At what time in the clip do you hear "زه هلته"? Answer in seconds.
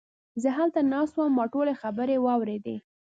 0.41-0.79